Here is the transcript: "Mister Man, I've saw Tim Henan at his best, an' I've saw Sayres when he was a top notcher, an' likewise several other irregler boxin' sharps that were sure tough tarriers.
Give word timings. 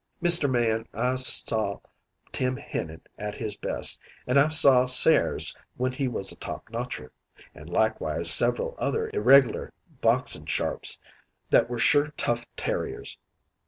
"Mister 0.19 0.47
Man, 0.47 0.87
I've 0.95 1.19
saw 1.19 1.79
Tim 2.31 2.55
Henan 2.57 3.01
at 3.19 3.35
his 3.35 3.55
best, 3.55 3.99
an' 4.25 4.39
I've 4.39 4.51
saw 4.51 4.85
Sayres 4.85 5.55
when 5.77 5.91
he 5.91 6.07
was 6.07 6.31
a 6.31 6.35
top 6.37 6.71
notcher, 6.71 7.11
an' 7.53 7.67
likewise 7.67 8.31
several 8.33 8.73
other 8.79 9.11
irregler 9.13 9.69
boxin' 10.01 10.47
sharps 10.47 10.97
that 11.51 11.69
were 11.69 11.77
sure 11.77 12.07
tough 12.17 12.45
tarriers. 12.55 13.19